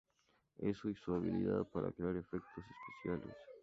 Eso, 0.57 0.89
y 0.89 0.95
su 0.95 1.13
habilidad 1.13 1.63
para 1.65 1.91
crear 1.91 2.15
efectos 2.15 2.63
especiales. 3.03 3.35